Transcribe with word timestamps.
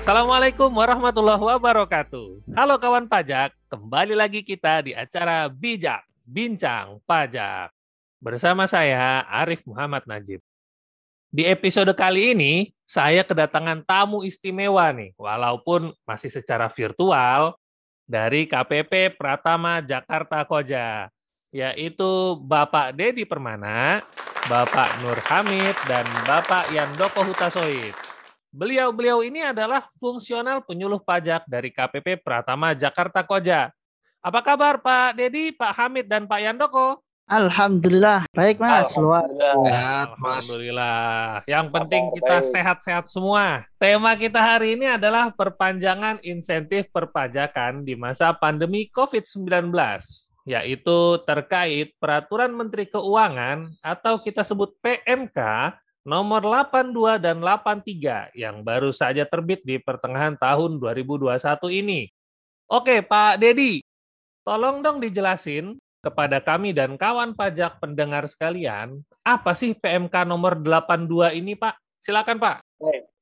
Assalamualaikum 0.00 0.72
warahmatullahi 0.72 1.44
wabarakatuh. 1.44 2.56
Halo 2.56 2.80
kawan 2.80 3.04
pajak, 3.04 3.52
kembali 3.68 4.16
lagi 4.16 4.40
kita 4.40 4.80
di 4.80 4.96
acara 4.96 5.44
Bijak, 5.52 6.08
Bincang 6.24 7.04
Pajak. 7.04 7.68
Bersama 8.16 8.64
saya, 8.64 9.28
Arif 9.28 9.60
Muhammad 9.68 10.08
Najib. 10.08 10.40
Di 11.28 11.44
episode 11.44 11.92
kali 11.92 12.32
ini, 12.32 12.72
saya 12.88 13.20
kedatangan 13.20 13.84
tamu 13.84 14.24
istimewa 14.24 14.88
nih, 14.88 15.12
walaupun 15.20 15.92
masih 16.08 16.32
secara 16.32 16.72
virtual, 16.72 17.60
dari 18.08 18.48
KPP 18.48 19.20
Pratama 19.20 19.84
Jakarta 19.84 20.48
Koja, 20.48 21.12
yaitu 21.52 22.40
Bapak 22.40 22.96
Dedi 22.96 23.28
Permana, 23.28 24.00
Bapak 24.48 24.96
Nur 25.04 25.20
Hamid, 25.28 25.76
dan 25.84 26.08
Bapak 26.24 26.72
Yandoko 26.72 27.20
Hutasoid. 27.20 28.09
Beliau-beliau 28.50 29.22
ini 29.22 29.46
adalah 29.46 29.86
fungsional 30.02 30.66
penyuluh 30.66 30.98
pajak 30.98 31.46
dari 31.46 31.70
KPP 31.70 32.18
Pratama 32.18 32.74
Jakarta 32.74 33.22
Koja. 33.22 33.70
Apa 34.18 34.42
kabar 34.42 34.82
Pak 34.82 35.14
Dedi, 35.14 35.54
Pak 35.54 35.70
Hamid, 35.78 36.10
dan 36.10 36.26
Pak 36.26 36.42
Yandoko? 36.42 36.98
Alhamdulillah, 37.30 38.26
baik 38.34 38.58
Mas. 38.58 38.90
Luar 38.98 39.30
sehat, 39.38 40.18
Mas. 40.18 40.42
Alhamdulillah. 40.50 41.46
Yang 41.46 41.66
penting 41.70 42.04
kita 42.18 42.36
sehat-sehat 42.42 43.06
semua. 43.06 43.62
Tema 43.78 44.18
kita 44.18 44.42
hari 44.42 44.74
ini 44.74 44.98
adalah 44.98 45.30
perpanjangan 45.30 46.18
insentif 46.26 46.90
perpajakan 46.90 47.86
di 47.86 47.94
masa 47.94 48.34
pandemi 48.34 48.90
COVID-19, 48.90 49.70
yaitu 50.42 50.98
terkait 51.22 51.94
Peraturan 52.02 52.50
Menteri 52.50 52.90
Keuangan 52.90 53.78
atau 53.78 54.18
kita 54.18 54.42
sebut 54.42 54.74
PMK 54.82 55.38
nomor 56.10 56.42
82 56.42 57.22
dan 57.22 57.38
83 57.38 58.34
yang 58.34 58.66
baru 58.66 58.90
saja 58.90 59.22
terbit 59.22 59.62
di 59.62 59.78
pertengahan 59.78 60.34
tahun 60.34 60.82
2021 60.82 61.38
ini. 61.70 62.10
Oke, 62.66 63.06
Pak 63.06 63.38
Dedi, 63.38 63.78
tolong 64.42 64.82
dong 64.82 64.98
dijelasin 64.98 65.78
kepada 66.02 66.42
kami 66.42 66.74
dan 66.74 66.98
kawan 66.98 67.38
pajak 67.38 67.78
pendengar 67.78 68.26
sekalian, 68.26 69.06
apa 69.22 69.54
sih 69.54 69.78
PMK 69.78 70.26
nomor 70.26 70.58
82 70.58 71.30
ini, 71.38 71.54
Pak? 71.54 71.78
Silakan, 72.02 72.42
Pak. 72.42 72.66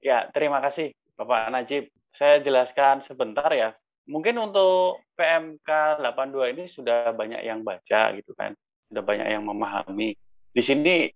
Ya, 0.01 0.25
terima 0.33 0.65
kasih, 0.65 0.97
Bapak 1.21 1.53
Najib. 1.53 1.93
Saya 2.17 2.41
jelaskan 2.41 3.05
sebentar 3.05 3.53
ya. 3.53 3.77
Mungkin 4.09 4.41
untuk 4.41 5.05
PMK 5.13 6.01
82 6.01 6.55
ini 6.57 6.65
sudah 6.73 7.13
banyak 7.13 7.45
yang 7.45 7.61
baca 7.61 8.17
gitu 8.17 8.33
kan. 8.33 8.57
Sudah 8.89 9.05
banyak 9.05 9.29
yang 9.29 9.45
memahami. 9.45 10.17
Di 10.49 10.63
sini 10.65 11.13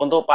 untuk 0.00 0.26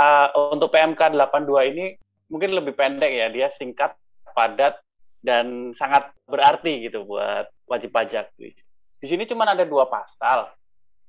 untuk 0.53 0.69
PMK 0.71 1.15
82 1.15 1.71
ini 1.75 1.85
mungkin 2.31 2.55
lebih 2.55 2.77
pendek 2.77 3.11
ya, 3.11 3.27
dia 3.33 3.47
singkat, 3.53 3.97
padat 4.31 4.79
dan 5.19 5.75
sangat 5.75 6.15
berarti 6.29 6.87
gitu 6.87 7.03
buat 7.03 7.49
wajib 7.67 7.91
pajak. 7.91 8.31
Di 8.39 9.07
sini 9.07 9.27
cuma 9.27 9.49
ada 9.49 9.67
dua 9.67 9.87
pasal 9.87 10.51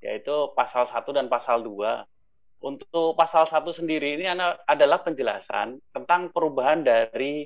yaitu 0.01 0.33
pasal 0.57 0.89
1 0.89 1.13
dan 1.13 1.29
pasal 1.29 1.61
2. 1.61 2.09
Untuk 2.61 3.17
pasal 3.17 3.49
1 3.49 3.73
sendiri 3.73 4.17
ini 4.17 4.29
adalah 4.65 5.05
penjelasan 5.05 5.81
tentang 5.93 6.33
perubahan 6.33 6.81
dari 6.81 7.45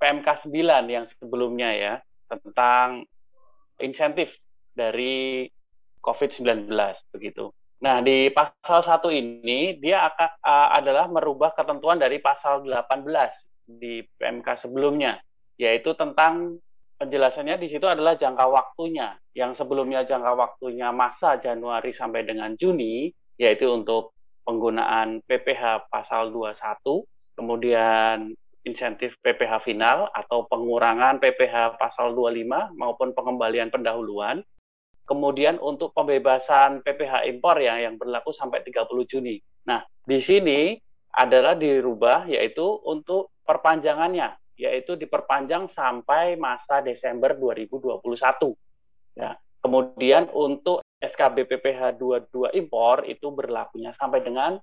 PMK 0.00 0.48
9 0.48 0.88
yang 0.88 1.04
sebelumnya 1.20 1.70
ya, 1.76 1.94
tentang 2.28 3.04
insentif 3.80 4.32
dari 4.72 5.44
COVID-19 6.00 6.72
begitu. 7.12 7.52
Nah, 7.80 8.04
di 8.04 8.28
pasal 8.28 8.84
1 8.84 9.08
ini 9.08 9.80
dia 9.80 10.04
akan 10.04 10.30
uh, 10.44 10.68
adalah 10.76 11.08
merubah 11.08 11.56
ketentuan 11.56 11.96
dari 11.96 12.20
pasal 12.20 12.60
18 12.68 13.08
di 13.64 14.04
PMK 14.04 14.68
sebelumnya, 14.68 15.16
yaitu 15.56 15.96
tentang 15.96 16.60
penjelasannya 17.00 17.56
di 17.56 17.72
situ 17.72 17.88
adalah 17.88 18.20
jangka 18.20 18.44
waktunya. 18.52 19.16
Yang 19.32 19.64
sebelumnya 19.64 20.04
jangka 20.04 20.32
waktunya 20.36 20.92
masa 20.92 21.40
Januari 21.40 21.96
sampai 21.96 22.28
dengan 22.28 22.52
Juni, 22.60 23.08
yaitu 23.40 23.72
untuk 23.72 24.12
penggunaan 24.44 25.24
PPH 25.24 25.88
pasal 25.88 26.28
21, 26.36 27.08
kemudian 27.40 28.36
insentif 28.68 29.16
PPH 29.24 29.64
final 29.64 30.12
atau 30.12 30.44
pengurangan 30.44 31.16
PPH 31.16 31.80
pasal 31.80 32.12
25 32.12 32.76
maupun 32.76 33.16
pengembalian 33.16 33.72
pendahuluan. 33.72 34.44
Kemudian 35.10 35.58
untuk 35.58 35.90
pembebasan 35.90 36.86
PPH 36.86 37.26
impor 37.26 37.58
ya 37.58 37.82
yang 37.82 37.98
berlaku 37.98 38.30
sampai 38.30 38.62
30 38.62 38.86
Juni. 39.10 39.42
Nah, 39.66 39.82
di 40.06 40.22
sini 40.22 40.78
adalah 41.10 41.58
dirubah 41.58 42.30
yaitu 42.30 42.62
untuk 42.86 43.34
perpanjangannya 43.42 44.38
yaitu 44.54 44.94
diperpanjang 44.94 45.66
sampai 45.74 46.38
masa 46.38 46.78
Desember 46.84 47.34
2021. 47.34 48.54
Ya. 49.18 49.34
Kemudian 49.60 50.30
untuk 50.30 50.86
SKB 51.00 51.48
PPH 51.48 51.98
22 51.98 52.54
impor 52.54 53.02
itu 53.08 53.32
berlakunya 53.34 53.96
sampai 53.96 54.22
dengan 54.22 54.62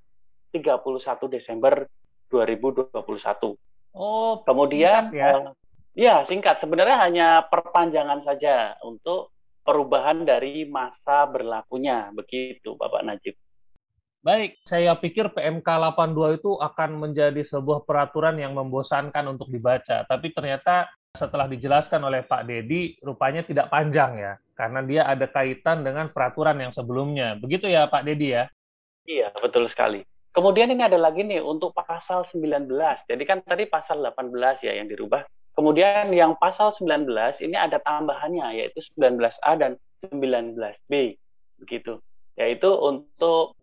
31 0.55 1.27
Desember 1.27 1.83
2021. 2.31 3.57
Oh, 3.97 4.45
kemudian 4.45 5.09
ya. 5.11 5.33
Uh, 5.33 5.51
ya 5.97 6.21
singkat 6.29 6.61
sebenarnya 6.61 6.97
hanya 7.01 7.27
perpanjangan 7.49 8.21
saja 8.21 8.77
untuk 8.85 9.33
perubahan 9.67 10.23
dari 10.23 10.63
masa 10.63 11.27
berlakunya 11.27 12.07
begitu 12.15 12.79
Bapak 12.79 13.03
Najib. 13.03 13.35
Baik, 14.23 14.59
saya 14.63 14.95
pikir 14.95 15.35
PMK 15.35 15.67
82 15.67 16.39
itu 16.39 16.51
akan 16.55 16.99
menjadi 16.99 17.43
sebuah 17.43 17.83
peraturan 17.83 18.39
yang 18.39 18.55
membosankan 18.55 19.27
untuk 19.27 19.51
dibaca, 19.51 20.07
tapi 20.07 20.31
ternyata 20.31 20.87
setelah 21.15 21.47
dijelaskan 21.47 22.01
oleh 22.07 22.23
Pak 22.23 22.47
Dedi, 22.47 22.95
rupanya 23.03 23.43
tidak 23.43 23.71
panjang 23.71 24.19
ya, 24.19 24.33
karena 24.55 24.79
dia 24.83 25.01
ada 25.07 25.27
kaitan 25.27 25.83
dengan 25.83 26.11
peraturan 26.11 26.59
yang 26.59 26.71
sebelumnya. 26.71 27.35
Begitu 27.39 27.67
ya 27.71 27.87
Pak 27.87 28.03
Dedi 28.03 28.35
ya? 28.35 28.51
Iya, 29.07 29.31
betul 29.37 29.71
sekali. 29.71 30.03
Kemudian 30.35 30.69
ini 30.69 30.85
ada 30.85 30.99
lagi 31.01 31.25
nih 31.25 31.41
untuk 31.41 31.73
pasal 31.73 32.27
19. 32.29 32.69
Jadi 33.09 33.23
kan 33.25 33.41
tadi 33.41 33.65
pasal 33.65 34.03
18 34.05 34.61
ya 34.61 34.77
yang 34.77 34.85
dirubah. 34.85 35.25
Kemudian 35.57 36.13
yang 36.13 36.37
pasal 36.37 36.69
19 36.69 37.09
ini 37.41 37.57
ada 37.57 37.81
tambahannya 37.81 38.61
yaitu 38.61 38.77
19A 38.93 39.57
dan 39.57 39.73
19B. 40.05 41.17
Begitu. 41.57 41.97
Yaitu 42.37 42.69
untuk 42.69 43.57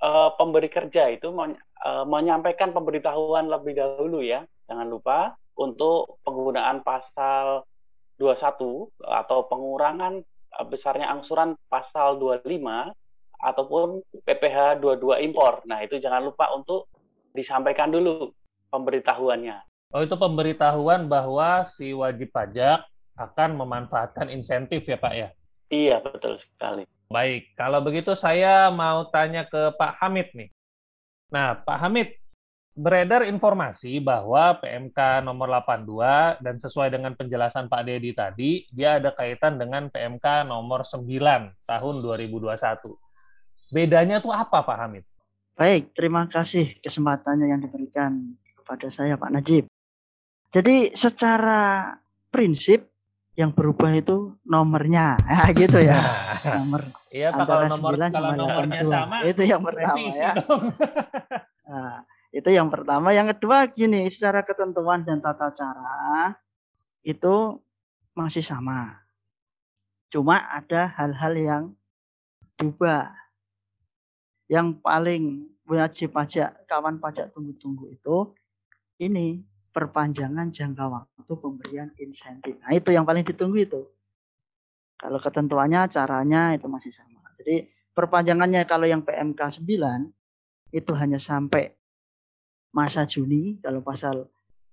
uh, 0.00 0.32
pemberi 0.40 0.72
kerja 0.72 1.12
itu 1.12 1.28
men, 1.28 1.60
uh, 1.84 2.08
menyampaikan 2.08 2.72
pemberitahuan 2.72 3.52
lebih 3.52 3.76
dahulu 3.76 4.24
ya. 4.24 4.48
Jangan 4.72 4.88
lupa 4.88 5.36
untuk 5.60 6.16
penggunaan 6.24 6.80
pasal 6.80 7.68
21 8.16 8.88
atau 9.04 9.38
pengurangan 9.52 10.24
uh, 10.56 10.64
besarnya 10.64 11.12
angsuran 11.12 11.60
pasal 11.68 12.16
25 12.16 12.48
ataupun 13.38 14.00
PPH 14.24 14.80
22 14.80 15.28
impor. 15.28 15.60
Nah, 15.68 15.84
itu 15.84 16.00
jangan 16.00 16.24
lupa 16.24 16.50
untuk 16.56 16.88
disampaikan 17.36 17.92
dulu 17.92 18.32
pemberitahuannya. 18.72 19.67
Oh, 19.88 20.04
itu 20.04 20.20
pemberitahuan 20.20 21.08
bahwa 21.08 21.64
si 21.72 21.96
wajib 21.96 22.28
pajak 22.28 22.84
akan 23.16 23.56
memanfaatkan 23.56 24.28
insentif 24.28 24.84
ya, 24.84 25.00
Pak 25.00 25.14
ya? 25.16 25.28
Iya, 25.72 25.96
betul 26.04 26.36
sekali. 26.40 26.84
Baik, 27.08 27.56
kalau 27.56 27.80
begitu 27.80 28.12
saya 28.12 28.68
mau 28.68 29.08
tanya 29.08 29.48
ke 29.48 29.72
Pak 29.80 29.96
Hamid 29.96 30.28
nih. 30.36 30.52
Nah, 31.32 31.56
Pak 31.56 31.78
Hamid, 31.80 32.08
beredar 32.76 33.24
informasi 33.24 34.00
bahwa 34.00 34.60
PMK 34.60 35.24
nomor 35.24 35.48
82 35.64 36.40
dan 36.40 36.56
sesuai 36.60 36.92
dengan 36.92 37.12
penjelasan 37.16 37.68
Pak 37.68 37.84
Dedi 37.84 38.12
tadi, 38.16 38.64
dia 38.72 38.96
ada 38.96 39.12
kaitan 39.12 39.60
dengan 39.60 39.92
PMK 39.92 40.48
nomor 40.48 40.88
9 40.88 41.04
tahun 41.68 41.94
2021. 42.00 42.96
Bedanya 43.68 44.24
tuh 44.24 44.32
apa 44.32 44.64
Pak 44.64 44.78
Hamid? 44.80 45.04
Baik, 45.52 45.92
terima 45.92 46.24
kasih 46.32 46.80
kesempatannya 46.80 47.52
yang 47.52 47.60
diberikan 47.60 48.36
kepada 48.56 48.88
saya 48.88 49.20
Pak 49.20 49.32
Najib. 49.36 49.67
Jadi 50.48 50.96
secara 50.96 51.92
prinsip 52.32 52.88
yang 53.38 53.54
berubah 53.54 53.94
itu 53.94 54.34
nomornya. 54.42 55.14
Nah, 55.22 55.48
gitu 55.60 55.78
ya. 55.78 55.94
Nomor 56.58 56.82
iya 57.14 57.30
Pak 57.30 57.44
kalau 57.46 57.66
nomor 57.70 57.92
kalau 58.10 58.32
nomornya 58.34 58.82
sama 58.82 59.22
itu 59.22 59.42
yang 59.46 59.62
pertama 59.62 60.10
ya. 60.10 60.32
nah, 61.70 62.02
itu 62.34 62.48
yang 62.50 62.66
pertama. 62.66 63.14
Yang 63.14 63.38
kedua 63.38 63.70
gini 63.70 64.10
secara 64.10 64.42
ketentuan 64.42 65.06
dan 65.06 65.22
tata 65.22 65.54
cara 65.54 66.34
itu 67.06 67.62
masih 68.18 68.42
sama. 68.42 69.06
Cuma 70.10 70.42
ada 70.50 70.90
hal-hal 70.98 71.34
yang 71.38 71.64
berubah. 72.58 73.14
Yang 74.48 74.80
paling 74.80 75.24
wajib 75.68 76.16
pajak 76.16 76.64
kawan 76.64 76.96
pajak 76.98 77.30
tunggu-tunggu 77.36 77.92
itu 77.92 78.32
ini 78.96 79.44
perpanjangan 79.78 80.50
jangka 80.50 80.84
waktu 80.90 81.32
pemberian 81.38 81.94
insentif. 82.02 82.58
Nah, 82.58 82.74
itu 82.74 82.90
yang 82.90 83.06
paling 83.06 83.22
ditunggu 83.22 83.62
itu. 83.62 83.86
Kalau 84.98 85.22
ketentuannya, 85.22 85.86
caranya 85.94 86.58
itu 86.58 86.66
masih 86.66 86.90
sama. 86.90 87.30
Jadi 87.38 87.70
perpanjangannya 87.94 88.66
kalau 88.66 88.90
yang 88.90 89.06
PMK 89.06 89.62
9 89.62 90.74
itu 90.74 90.92
hanya 90.98 91.22
sampai 91.22 91.70
masa 92.74 93.06
Juni 93.06 93.62
kalau 93.62 93.86
pasal 93.86 94.26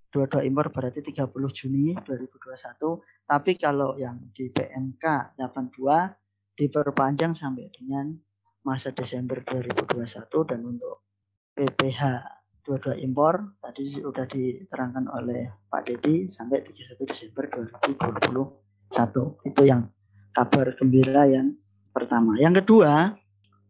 22 0.10 0.50
impor 0.50 0.74
berarti 0.74 1.06
30 1.06 1.30
Juni 1.54 1.94
2021. 2.02 3.30
Tapi 3.30 3.52
kalau 3.62 3.94
yang 4.02 4.18
di 4.34 4.50
PMK 4.50 5.38
82 5.38 6.58
diperpanjang 6.58 7.38
sampai 7.38 7.70
dengan 7.70 8.18
masa 8.66 8.90
Desember 8.90 9.46
2021 9.46 10.50
dan 10.50 10.60
untuk 10.66 11.06
PPH 11.54 12.02
22 12.66 13.06
impor 13.06 13.56
tadi 13.62 13.94
sudah 13.94 14.26
diterangkan 14.26 15.06
oleh 15.14 15.48
Pak 15.70 15.86
Dedi 15.86 16.26
sampai 16.34 16.66
31 16.66 17.06
Desember 17.06 17.46
2021. 17.94 19.48
Itu 19.48 19.62
yang 19.62 19.86
kabar 20.34 20.74
gembira 20.76 21.30
yang 21.30 21.54
pertama. 21.94 22.36
Yang 22.42 22.66
kedua, 22.66 23.14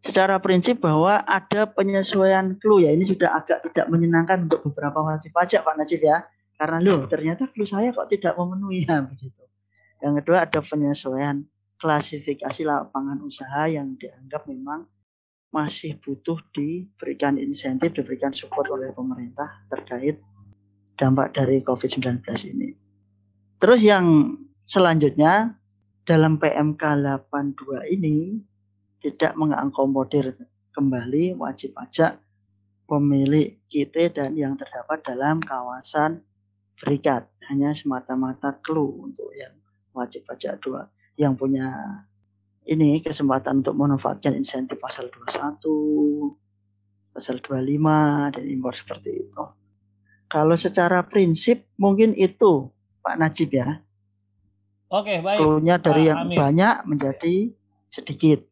secara 0.05 0.37
prinsip 0.37 0.79
bahwa 0.85 1.21
ada 1.25 1.65
penyesuaian 1.65 2.55
clue 2.61 2.85
ya 2.85 2.93
ini 2.93 3.09
sudah 3.09 3.41
agak 3.41 3.65
tidak 3.67 3.89
menyenangkan 3.89 4.45
untuk 4.45 4.61
beberapa 4.69 5.01
wajib 5.01 5.33
pajak 5.33 5.65
Pak 5.65 5.75
Najib 5.81 6.05
ya 6.05 6.21
karena 6.61 6.77
loh 6.77 7.09
ternyata 7.09 7.49
clue 7.49 7.65
saya 7.65 7.89
kok 7.89 8.07
tidak 8.13 8.37
memenuhi 8.37 8.85
ya 8.85 9.01
begitu 9.01 9.43
yang 10.05 10.13
kedua 10.21 10.45
ada 10.45 10.61
penyesuaian 10.61 11.41
klasifikasi 11.81 12.61
lapangan 12.63 13.17
usaha 13.25 13.65
yang 13.65 13.97
dianggap 13.97 14.45
memang 14.45 14.85
masih 15.55 15.95
butuh 16.03 16.35
diberikan 16.51 17.39
insentif 17.39 17.95
diberikan 17.95 18.35
support 18.35 18.67
oleh 18.67 18.91
pemerintah 18.91 19.63
terkait 19.71 20.19
dampak 20.99 21.31
dari 21.31 21.63
COVID-19 21.63 22.19
ini. 22.51 22.75
Terus 23.63 23.79
yang 23.79 24.35
selanjutnya 24.67 25.55
dalam 26.03 26.35
PMK 26.35 26.83
82 27.31 27.87
ini 27.87 28.43
tidak 28.99 29.31
mengakomodir 29.39 30.35
kembali 30.75 31.39
wajib 31.39 31.71
pajak 31.71 32.19
pemilik 32.83 33.55
KIT 33.71 34.19
dan 34.19 34.35
yang 34.35 34.59
terdapat 34.59 35.07
dalam 35.07 35.39
kawasan 35.39 36.19
berikat 36.83 37.31
hanya 37.47 37.71
semata-mata 37.71 38.59
clue 38.59 39.07
untuk 39.07 39.31
yang 39.31 39.55
wajib 39.95 40.27
pajak 40.27 40.59
dua 40.59 40.91
yang 41.15 41.39
punya 41.39 41.71
ini 42.65 43.01
kesempatan 43.01 43.61
untuk 43.61 43.77
memanfaatkan 43.77 44.33
insentif 44.37 44.77
pasal 44.81 45.09
21 45.09 45.61
pasal 47.15 47.39
25 47.39 48.35
dan 48.35 48.43
impor 48.43 48.73
seperti 48.75 49.25
itu 49.25 49.43
kalau 50.27 50.57
secara 50.57 51.05
prinsip 51.05 51.63
mungkin 51.79 52.11
itu 52.17 52.69
Pak 53.05 53.15
Najib 53.21 53.53
ya 53.53 53.85
Oke, 54.95 55.17
baik. 55.19 55.37
Clue-nya 55.41 55.75
dari 55.81 56.07
yang 56.07 56.29
Amin. 56.29 56.37
banyak 56.37 56.85
menjadi 56.85 57.49
sedikit. 57.89 58.45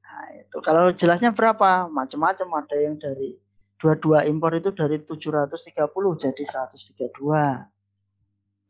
Itu 0.49 0.65
kalau 0.65 0.89
jelasnya 0.91 1.29
berapa? 1.29 1.87
Macam-macam 1.87 2.65
ada 2.65 2.75
yang 2.77 2.97
dari 2.97 3.37
dua-dua 3.77 4.25
impor 4.25 4.57
itu 4.57 4.73
dari 4.73 4.97
730 4.97 6.23
jadi 6.23 6.43
132. 6.43 7.69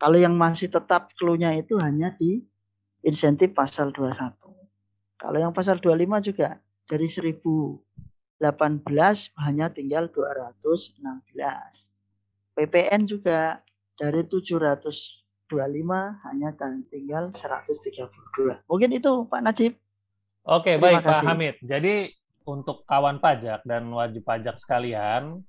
Kalau 0.01 0.17
yang 0.19 0.35
masih 0.35 0.67
tetap 0.67 1.15
clue-nya 1.15 1.55
itu 1.55 1.79
hanya 1.79 2.11
di 2.19 2.43
insentif 2.99 3.55
pasal 3.55 3.95
21. 3.95 4.42
Kalau 5.23 5.39
yang 5.39 5.55
pasal 5.55 5.79
25 5.79 6.19
juga 6.19 6.59
dari 6.83 7.07
1018 7.07 7.79
hanya 9.39 9.71
tinggal 9.71 10.11
216. 10.11 10.99
PPN 12.59 13.07
juga 13.07 13.63
dari 13.95 14.27
725 14.27 15.47
hanya 16.27 16.49
tinggal 16.91 17.31
132. 17.31 18.67
Mungkin 18.67 18.91
itu 18.91 19.23
Pak 19.31 19.41
Najib. 19.47 19.79
Oke, 20.43 20.75
Terima 20.75 20.99
baik 20.99 21.07
kasih. 21.07 21.07
Pak 21.07 21.23
Hamid. 21.23 21.55
Jadi 21.63 21.95
untuk 22.43 22.83
kawan 22.83 23.23
pajak 23.23 23.63
dan 23.63 23.87
wajib 23.95 24.27
pajak 24.27 24.59
sekalian, 24.59 25.39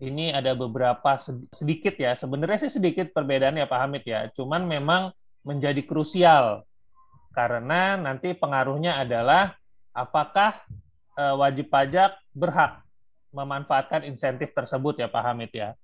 ini 0.00 0.32
ada 0.32 0.56
beberapa 0.56 1.20
sedikit 1.52 2.00
ya. 2.00 2.16
Sebenarnya 2.16 2.64
sih 2.64 2.72
sedikit 2.72 3.12
perbedaan 3.12 3.60
ya 3.60 3.68
Pak 3.68 3.80
Hamid 3.84 4.08
ya. 4.08 4.32
Cuman 4.32 4.64
memang 4.64 5.12
menjadi 5.44 5.84
krusial 5.84 6.64
karena 7.38 7.94
nanti 7.94 8.34
pengaruhnya 8.34 8.98
adalah 8.98 9.54
apakah 9.94 10.58
e, 11.14 11.22
wajib 11.38 11.70
pajak 11.70 12.18
berhak 12.34 12.82
memanfaatkan 13.30 14.02
insentif 14.10 14.50
tersebut 14.50 14.98
ya 14.98 15.06
Pak 15.06 15.22
Hamid 15.22 15.54
ya. 15.54 15.78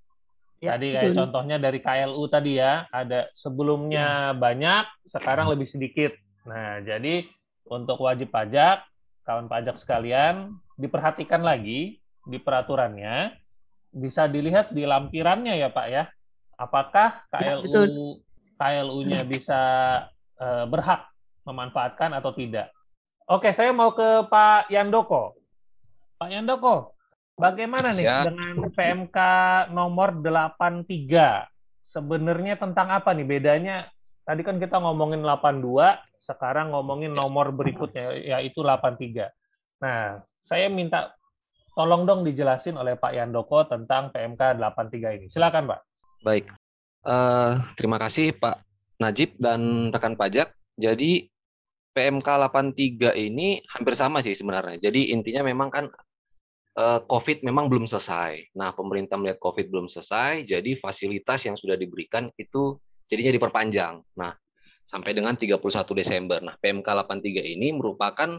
ya 0.59 0.75
tadi 0.75 0.91
kayak 0.91 1.15
contohnya 1.15 1.55
dari 1.55 1.79
KLU 1.79 2.27
tadi 2.27 2.59
ya, 2.59 2.91
ada 2.91 3.31
sebelumnya 3.31 4.35
ya. 4.35 4.35
banyak, 4.35 4.83
sekarang 5.07 5.47
lebih 5.55 5.63
sedikit. 5.63 6.11
Nah, 6.43 6.83
jadi 6.83 7.23
untuk 7.71 8.03
wajib 8.03 8.35
pajak, 8.35 8.83
kawan 9.23 9.47
pajak 9.47 9.79
sekalian, 9.79 10.59
diperhatikan 10.75 11.39
lagi 11.39 12.03
di 12.27 12.37
peraturannya, 12.41 13.31
bisa 13.95 14.27
dilihat 14.27 14.75
di 14.75 14.83
lampirannya 14.83 15.55
ya 15.55 15.71
Pak 15.71 15.87
ya. 15.87 16.03
Apakah 16.59 17.23
KLU 17.31 17.71
ya, 17.71 17.87
KLU-nya 18.55 19.21
bisa 19.27 19.61
uh, 20.39 20.65
berhak 20.67 21.14
memanfaatkan 21.45 22.11
atau 22.17 22.33
tidak? 22.33 22.73
Oke, 23.25 23.49
saya 23.53 23.73
mau 23.73 23.93
ke 23.93 24.29
Pak 24.29 24.69
Yandoko. 24.69 25.33
Pak 26.21 26.29
Yandoko, 26.29 26.93
bagaimana 27.37 27.93
nih 27.93 28.05
ya. 28.05 28.29
dengan 28.29 28.69
PMK 28.69 29.17
nomor 29.73 30.21
83? 30.21 31.49
Sebenarnya 31.85 32.57
tentang 32.57 32.89
apa 32.89 33.13
nih 33.13 33.25
bedanya 33.25 33.85
tadi 34.25 34.41
kan 34.41 34.57
kita 34.57 34.81
ngomongin 34.81 35.21
82, 35.21 36.01
sekarang 36.17 36.73
ngomongin 36.73 37.13
ya. 37.13 37.17
nomor 37.17 37.53
berikutnya 37.53 38.13
yaitu 38.13 38.65
83. 38.65 39.29
Nah, 39.81 40.21
saya 40.45 40.65
minta 40.69 41.13
tolong 41.77 42.09
dong 42.09 42.25
dijelasin 42.25 42.79
oleh 42.79 42.97
Pak 42.97 43.13
Yandoko 43.13 43.69
tentang 43.69 44.09
PMK 44.09 44.57
83 44.57 45.17
ini. 45.21 45.25
Silakan, 45.29 45.69
Pak. 45.69 45.79
Baik. 46.25 46.49
Uh, 47.05 47.61
terima 47.77 48.01
kasih 48.01 48.33
Pak 48.33 48.65
Najib 48.97 49.37
dan 49.37 49.93
rekan 49.93 50.17
pajak. 50.17 50.49
Jadi 50.73 51.29
PMK 51.95 52.27
83 52.27 53.15
ini 53.15 53.63
hampir 53.71 53.95
sama 53.95 54.19
sih 54.19 54.35
sebenarnya. 54.35 54.83
Jadi 54.83 55.15
intinya 55.15 55.47
memang 55.47 55.71
kan 55.71 55.85
uh, 56.75 56.99
COVID 57.07 57.47
memang 57.47 57.71
belum 57.71 57.87
selesai. 57.87 58.51
Nah, 58.59 58.75
pemerintah 58.75 59.15
melihat 59.15 59.39
COVID 59.39 59.71
belum 59.71 59.87
selesai, 59.87 60.43
jadi 60.43 60.75
fasilitas 60.77 61.47
yang 61.47 61.55
sudah 61.55 61.79
diberikan 61.79 62.27
itu 62.35 62.75
jadinya 63.07 63.31
diperpanjang. 63.31 64.03
Nah, 64.19 64.35
sampai 64.85 65.15
dengan 65.15 65.39
31 65.39 65.55
Desember. 65.95 66.43
Nah, 66.43 66.59
PMK 66.59 66.85
83 66.85 67.55
ini 67.55 67.71
merupakan 67.73 68.37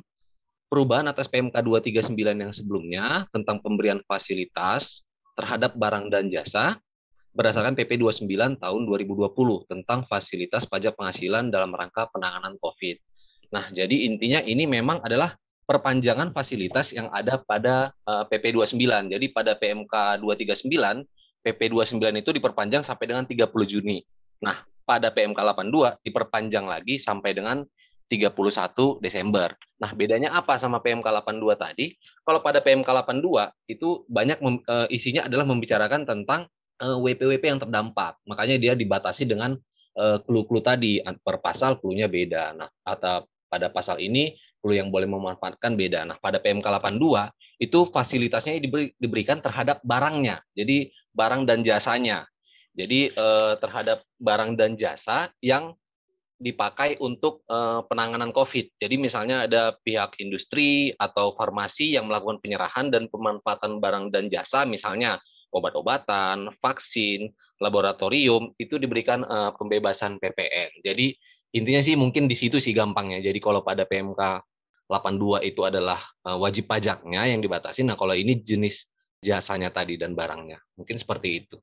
perubahan 0.68 1.08
atas 1.08 1.26
PMK 1.32 1.56
239 1.64 2.12
yang 2.36 2.52
sebelumnya 2.52 3.24
tentang 3.32 3.64
pemberian 3.64 4.04
fasilitas 4.04 5.00
terhadap 5.32 5.74
barang 5.74 6.12
dan 6.12 6.28
jasa 6.28 6.76
berdasarkan 7.36 7.76
PP 7.76 8.00
29 8.00 8.24
tahun 8.56 8.80
2020 8.88 9.68
tentang 9.68 10.08
fasilitas 10.08 10.64
pajak 10.64 10.96
penghasilan 10.96 11.52
dalam 11.52 11.68
rangka 11.76 12.08
penanganan 12.08 12.56
COVID. 12.56 12.96
Nah, 13.50 13.70
jadi 13.70 14.06
intinya 14.06 14.42
ini 14.42 14.66
memang 14.66 15.02
adalah 15.02 15.38
perpanjangan 15.66 16.30
fasilitas 16.30 16.94
yang 16.94 17.10
ada 17.10 17.42
pada 17.42 17.90
uh, 18.06 18.24
PP 18.30 18.54
29. 18.54 19.12
Jadi 19.12 19.26
pada 19.34 19.58
PMK 19.58 20.22
239, 20.22 20.70
PP 21.42 21.60
29 21.74 22.22
itu 22.22 22.30
diperpanjang 22.30 22.86
sampai 22.86 23.04
dengan 23.10 23.26
30 23.26 23.50
Juni. 23.66 23.98
Nah, 24.46 24.62
pada 24.86 25.10
PMK 25.10 25.34
82 25.34 26.06
diperpanjang 26.06 26.64
lagi 26.70 27.02
sampai 27.02 27.34
dengan 27.34 27.66
31 28.06 29.02
Desember. 29.02 29.50
Nah, 29.82 29.90
bedanya 29.98 30.38
apa 30.38 30.62
sama 30.62 30.78
PMK 30.78 31.02
82 31.02 31.58
tadi? 31.58 31.90
Kalau 32.22 32.38
pada 32.38 32.62
PMK 32.62 32.86
82 32.86 33.50
itu 33.66 34.06
banyak 34.06 34.38
uh, 34.70 34.86
isinya 34.86 35.26
adalah 35.26 35.42
membicarakan 35.42 36.06
tentang 36.06 36.46
eh, 36.78 36.94
WP-WP 36.94 37.42
yang 37.42 37.58
terdampak. 37.58 38.22
Makanya 38.30 38.56
dia 38.62 38.78
dibatasi 38.78 39.26
dengan 39.26 39.58
clue-clue 39.96 40.60
tadi 40.60 41.00
per 41.00 41.40
pasal 41.40 41.80
clue-nya 41.80 42.04
beda. 42.04 42.52
Nah, 42.52 42.68
atau 42.84 43.24
pada 43.46 43.70
pasal 43.70 44.02
ini 44.02 44.36
clue 44.60 44.82
yang 44.82 44.90
boleh 44.90 45.06
memanfaatkan 45.06 45.78
beda. 45.78 46.02
Nah, 46.02 46.16
pada 46.18 46.42
PMK 46.42 46.66
82 46.66 47.30
itu 47.62 47.78
fasilitasnya 47.88 48.58
diberi, 48.58 48.90
diberikan 48.98 49.38
terhadap 49.38 49.78
barangnya. 49.86 50.42
Jadi 50.52 50.90
barang 51.14 51.46
dan 51.46 51.62
jasanya. 51.62 52.26
Jadi 52.76 53.14
eh, 53.14 53.52
terhadap 53.62 54.04
barang 54.20 54.58
dan 54.60 54.76
jasa 54.76 55.32
yang 55.40 55.72
dipakai 56.36 57.00
untuk 57.00 57.46
eh, 57.48 57.80
penanganan 57.88 58.34
COVID. 58.34 58.76
Jadi 58.76 58.94
misalnya 59.00 59.48
ada 59.48 59.72
pihak 59.80 60.20
industri 60.20 60.92
atau 60.92 61.32
farmasi 61.32 61.96
yang 61.96 62.10
melakukan 62.10 62.44
penyerahan 62.44 62.92
dan 62.92 63.08
pemanfaatan 63.08 63.80
barang 63.80 64.12
dan 64.12 64.28
jasa, 64.28 64.68
misalnya 64.68 65.16
obat-obatan, 65.54 66.52
vaksin, 66.60 67.32
laboratorium, 67.64 68.52
itu 68.60 68.76
diberikan 68.76 69.24
eh, 69.24 69.50
pembebasan 69.56 70.20
PPN. 70.20 70.84
Jadi 70.84 71.16
intinya 71.54 71.82
sih 71.82 71.94
mungkin 71.94 72.26
di 72.26 72.36
situ 72.38 72.58
sih 72.58 72.72
gampangnya. 72.74 73.22
Jadi 73.22 73.38
kalau 73.38 73.62
pada 73.62 73.86
PMK 73.86 74.42
82 74.86 75.42
itu 75.46 75.60
adalah 75.66 76.00
eh, 76.02 76.38
wajib 76.38 76.70
pajaknya 76.70 77.26
yang 77.30 77.42
dibatasi. 77.42 77.82
Nah 77.86 77.98
kalau 77.98 78.14
ini 78.14 78.42
jenis 78.42 78.86
jasanya 79.22 79.74
tadi 79.74 79.98
dan 79.98 80.14
barangnya. 80.14 80.58
Mungkin 80.78 80.96
seperti 80.96 81.28
itu. 81.44 81.56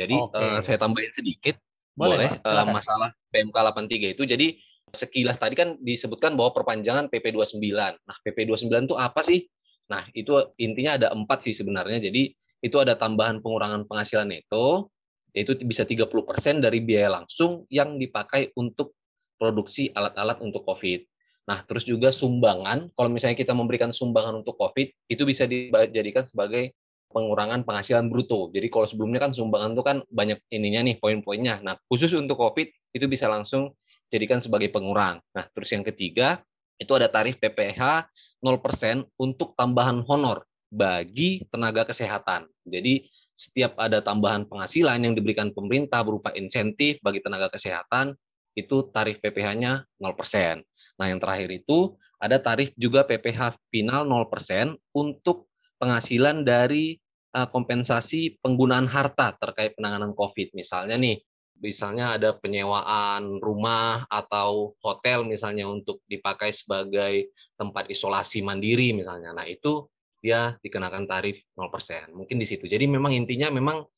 Jadi 0.00 0.16
okay. 0.16 0.36
uh, 0.40 0.58
eh, 0.58 0.60
saya 0.64 0.78
tambahin 0.80 1.12
sedikit 1.12 1.60
boleh, 1.92 2.40
boleh 2.40 2.64
uh, 2.64 2.66
masalah 2.68 3.12
PMK 3.28 3.56
83 3.56 4.16
itu. 4.16 4.22
Jadi 4.24 4.46
sekilas 4.90 5.38
tadi 5.38 5.54
kan 5.54 5.76
disebutkan 5.78 6.34
bahwa 6.34 6.56
perpanjangan 6.56 7.12
PP 7.12 7.36
29. 7.36 7.60
Nah, 7.76 8.16
PP 8.24 8.48
29 8.48 8.88
itu 8.88 8.96
apa 8.96 9.20
sih? 9.22 9.46
Nah, 9.90 10.06
itu 10.14 10.32
intinya 10.56 10.96
ada 10.96 11.08
empat 11.12 11.46
sih 11.46 11.54
sebenarnya. 11.54 12.00
Jadi 12.00 12.32
itu 12.60 12.76
ada 12.76 12.96
tambahan 12.96 13.40
pengurangan 13.40 13.84
penghasilan 13.88 14.30
itu, 14.34 14.88
yaitu 15.32 15.56
bisa 15.66 15.86
30% 15.86 16.64
dari 16.64 16.78
biaya 16.82 17.22
langsung 17.22 17.64
yang 17.72 17.96
dipakai 17.96 18.52
untuk 18.58 18.96
produksi 19.40 19.88
alat-alat 19.96 20.44
untuk 20.44 20.68
COVID. 20.68 21.00
Nah, 21.48 21.64
terus 21.64 21.88
juga 21.88 22.12
sumbangan, 22.12 22.92
kalau 22.92 23.08
misalnya 23.08 23.40
kita 23.40 23.56
memberikan 23.56 23.90
sumbangan 23.90 24.44
untuk 24.44 24.60
COVID, 24.60 25.08
itu 25.08 25.22
bisa 25.24 25.48
dijadikan 25.48 26.28
sebagai 26.28 26.76
pengurangan 27.10 27.66
penghasilan 27.66 28.06
bruto. 28.06 28.52
Jadi 28.54 28.70
kalau 28.70 28.86
sebelumnya 28.86 29.18
kan 29.24 29.32
sumbangan 29.34 29.74
itu 29.74 29.82
kan 29.82 29.96
banyak 30.06 30.38
ininya 30.52 30.86
nih 30.86 30.96
poin-poinnya. 31.02 31.58
Nah, 31.64 31.74
khusus 31.90 32.12
untuk 32.14 32.38
COVID 32.38 32.94
itu 32.94 33.06
bisa 33.10 33.26
langsung 33.26 33.74
jadikan 34.12 34.38
sebagai 34.38 34.70
pengurang. 34.70 35.18
Nah, 35.34 35.48
terus 35.50 35.74
yang 35.74 35.82
ketiga 35.82 36.38
itu 36.78 36.92
ada 36.94 37.10
tarif 37.10 37.40
PPH 37.42 38.06
0% 38.40 39.04
untuk 39.18 39.58
tambahan 39.58 40.06
honor 40.06 40.46
bagi 40.70 41.44
tenaga 41.50 41.82
kesehatan. 41.90 42.46
Jadi 42.62 43.10
setiap 43.34 43.74
ada 43.80 44.04
tambahan 44.04 44.46
penghasilan 44.46 45.02
yang 45.02 45.18
diberikan 45.18 45.50
pemerintah 45.50 46.04
berupa 46.06 46.30
insentif 46.36 47.00
bagi 47.02 47.24
tenaga 47.24 47.50
kesehatan, 47.50 48.14
itu 48.54 48.90
tarif 48.90 49.22
PPH-nya 49.22 49.86
0%. 49.98 50.62
Nah, 50.98 51.06
yang 51.08 51.20
terakhir 51.22 51.48
itu 51.52 51.96
ada 52.20 52.36
tarif 52.36 52.76
juga 52.76 53.08
PPH 53.08 53.56
final 53.72 54.04
0% 54.04 54.76
untuk 54.92 55.48
penghasilan 55.80 56.44
dari 56.44 57.00
uh, 57.32 57.48
kompensasi 57.48 58.36
penggunaan 58.44 58.84
harta 58.84 59.32
terkait 59.40 59.72
penanganan 59.78 60.12
COVID. 60.12 60.52
Misalnya 60.52 61.00
nih, 61.00 61.24
misalnya 61.60 62.20
ada 62.20 62.36
penyewaan 62.36 63.40
rumah 63.40 64.04
atau 64.08 64.76
hotel 64.84 65.24
misalnya 65.24 65.68
untuk 65.68 66.04
dipakai 66.08 66.52
sebagai 66.52 67.32
tempat 67.56 67.88
isolasi 67.88 68.44
mandiri 68.44 68.92
misalnya. 68.92 69.32
Nah, 69.32 69.48
itu 69.48 69.88
dia 70.20 70.60
dikenakan 70.60 71.08
tarif 71.08 71.40
0%. 71.56 72.12
Mungkin 72.12 72.36
di 72.36 72.44
situ. 72.44 72.68
Jadi 72.68 72.84
memang 72.84 73.16
intinya 73.16 73.48
memang 73.48 73.88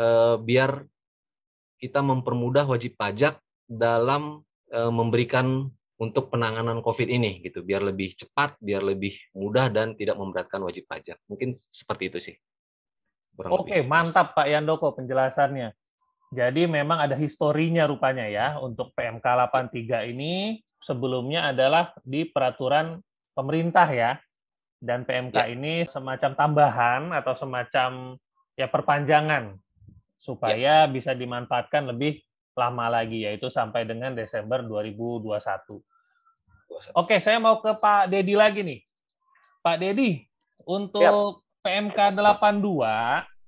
uh, 0.00 0.40
biar 0.40 0.84
kita 1.76 2.00
mempermudah 2.00 2.64
wajib 2.64 2.96
pajak 2.96 3.36
dalam 3.66 4.42
uh, 4.72 4.92
memberikan 4.94 5.66
untuk 5.96 6.28
penanganan 6.28 6.84
COVID 6.84 7.08
ini 7.08 7.40
gitu, 7.40 7.64
biar 7.64 7.80
lebih 7.80 8.14
cepat, 8.20 8.60
biar 8.60 8.84
lebih 8.84 9.16
mudah 9.32 9.72
dan 9.72 9.96
tidak 9.96 10.20
memberatkan 10.20 10.60
wajib 10.60 10.84
pajak. 10.84 11.16
Mungkin 11.26 11.56
seperti 11.72 12.12
itu 12.12 12.18
sih. 12.20 12.36
Kurang 13.32 13.52
Oke, 13.56 13.80
lebih. 13.80 13.88
mantap 13.88 14.36
Pak 14.36 14.48
Yandoko 14.48 14.92
penjelasannya. 14.92 15.72
Jadi 16.34 16.66
memang 16.66 17.00
ada 17.00 17.14
historinya 17.14 17.86
rupanya 17.86 18.26
ya 18.26 18.58
untuk 18.58 18.90
PMK 18.92 19.22
83 19.22 20.10
ini 20.10 20.58
sebelumnya 20.82 21.54
adalah 21.54 21.94
di 22.02 22.28
peraturan 22.28 23.00
pemerintah 23.32 23.88
ya. 23.88 24.20
Dan 24.76 25.08
PMK 25.08 25.32
ya. 25.32 25.48
ini 25.48 25.88
semacam 25.88 26.36
tambahan 26.36 27.02
atau 27.16 27.32
semacam 27.32 28.20
ya 28.58 28.68
perpanjangan 28.68 29.56
supaya 30.20 30.84
ya. 30.84 30.90
bisa 30.90 31.16
dimanfaatkan 31.16 31.88
lebih 31.88 32.25
lama 32.56 32.88
lagi 32.88 33.28
yaitu 33.28 33.52
sampai 33.52 33.84
dengan 33.84 34.16
Desember 34.16 34.64
2021. 34.64 35.76
Oke, 36.96 37.20
saya 37.20 37.36
mau 37.36 37.60
ke 37.60 37.76
Pak 37.76 38.08
Dedi 38.10 38.34
lagi 38.34 38.64
nih. 38.64 38.80
Pak 39.60 39.76
Dedi, 39.78 40.24
untuk 40.64 41.02
Siap. 41.02 41.62
PMK 41.62 41.98
82, 42.16 42.64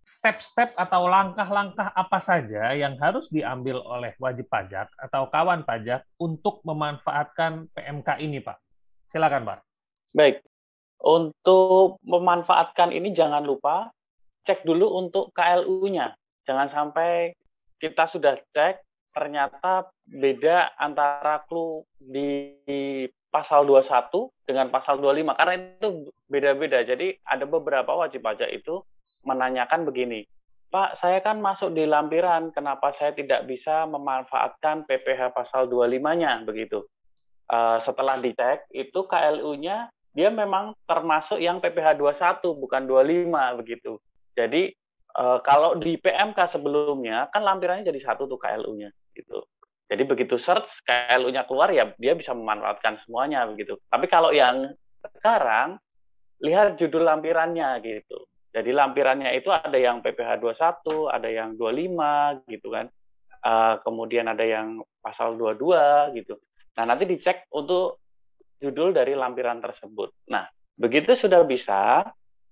step-step 0.04 0.74
atau 0.74 1.06
langkah-langkah 1.06 1.92
apa 1.92 2.18
saja 2.18 2.72
yang 2.74 2.96
harus 2.98 3.28
diambil 3.32 3.80
oleh 3.84 4.12
wajib 4.18 4.48
pajak 4.48 4.88
atau 4.98 5.28
kawan 5.28 5.62
pajak 5.62 6.04
untuk 6.18 6.62
memanfaatkan 6.64 7.70
PMK 7.72 8.08
ini, 8.22 8.42
Pak? 8.42 8.58
Silakan, 9.12 9.46
Pak. 9.46 9.58
Baik. 10.12 10.42
Untuk 10.98 12.02
memanfaatkan 12.02 12.90
ini 12.90 13.14
jangan 13.14 13.46
lupa 13.46 13.94
cek 14.48 14.66
dulu 14.66 14.98
untuk 14.98 15.30
KLU-nya. 15.36 16.16
Jangan 16.48 16.68
sampai 16.72 17.36
kita 17.78 18.10
sudah 18.10 18.34
cek 18.50 18.87
ternyata 19.18 19.90
beda 20.06 20.78
antara 20.78 21.42
clue 21.50 21.82
di 21.98 22.54
pasal 23.34 23.66
21 23.66 24.30
dengan 24.46 24.70
pasal 24.70 25.02
25 25.02 25.34
karena 25.34 25.54
itu 25.58 26.14
beda-beda. 26.30 26.86
Jadi 26.86 27.18
ada 27.26 27.42
beberapa 27.50 27.98
wajib 27.98 28.22
pajak 28.22 28.46
itu 28.54 28.78
menanyakan 29.26 29.82
begini, 29.82 30.22
Pak, 30.68 31.00
saya 31.00 31.24
kan 31.24 31.40
masuk 31.40 31.72
di 31.72 31.88
lampiran, 31.88 32.52
kenapa 32.52 32.92
saya 33.00 33.16
tidak 33.16 33.48
bisa 33.48 33.88
memanfaatkan 33.88 34.84
PPh 34.84 35.32
pasal 35.32 35.64
25-nya 35.64 36.44
begitu. 36.44 36.84
Uh, 37.48 37.80
setelah 37.80 38.20
dicek 38.20 38.68
itu 38.76 39.08
KLU-nya 39.08 39.88
dia 40.12 40.28
memang 40.28 40.76
termasuk 40.84 41.40
yang 41.40 41.64
PPh 41.64 41.96
21 41.96 42.44
bukan 42.60 42.82
25 42.84 43.60
begitu. 43.64 43.96
Jadi 44.36 44.68
uh, 45.16 45.40
kalau 45.40 45.72
di 45.80 45.96
PMK 45.96 46.36
sebelumnya 46.52 47.32
kan 47.32 47.48
lampirannya 47.48 47.88
jadi 47.88 48.00
satu 48.04 48.28
tuh 48.28 48.36
KLU-nya 48.36 48.92
gitu. 49.18 49.42
Jadi 49.88 50.02
begitu 50.04 50.36
search 50.36 50.68
KLU-nya 50.84 51.48
keluar 51.48 51.72
ya 51.72 51.90
dia 51.96 52.12
bisa 52.14 52.36
memanfaatkan 52.36 53.00
semuanya 53.02 53.48
begitu. 53.48 53.80
Tapi 53.88 54.06
kalau 54.06 54.30
yang 54.30 54.70
sekarang 55.02 55.80
lihat 56.44 56.78
judul 56.78 57.02
lampirannya 57.08 57.80
gitu. 57.82 58.28
Jadi 58.52 58.70
lampirannya 58.72 59.32
itu 59.36 59.48
ada 59.52 59.74
yang 59.76 60.00
PPH 60.00 60.40
21, 60.40 61.08
ada 61.08 61.28
yang 61.28 61.56
25 61.56 62.52
gitu 62.52 62.68
kan. 62.72 62.86
Uh, 63.38 63.78
kemudian 63.86 64.26
ada 64.26 64.42
yang 64.42 64.82
pasal 64.98 65.38
22 65.38 66.18
gitu. 66.18 66.36
Nah, 66.74 66.84
nanti 66.90 67.06
dicek 67.06 67.46
untuk 67.54 68.02
judul 68.58 68.90
dari 68.90 69.14
lampiran 69.14 69.62
tersebut. 69.62 70.10
Nah, 70.26 70.46
begitu 70.74 71.14
sudah 71.14 71.46
bisa, 71.46 72.02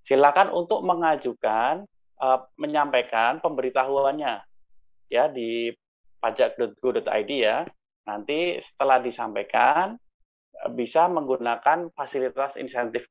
silakan 0.06 0.54
untuk 0.54 0.86
mengajukan 0.86 1.82
uh, 2.22 2.40
menyampaikan 2.54 3.42
pemberitahuannya 3.42 4.46
ya 5.10 5.24
di 5.30 5.74
pajak.go.id 6.20 7.30
ya. 7.30 7.66
Nanti 8.06 8.62
setelah 8.62 9.02
disampaikan 9.02 9.98
bisa 10.72 11.10
menggunakan 11.10 11.92
fasilitas 11.92 12.56
insentif 12.56 13.04